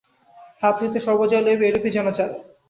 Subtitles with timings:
[0.63, 2.33] হাত হইতে সর্বজয়া লইবে-এইরূপই যেন চায়।